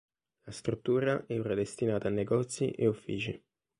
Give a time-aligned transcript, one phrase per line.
[0.45, 3.39] La struttura è ora destinata a negozi e uffici.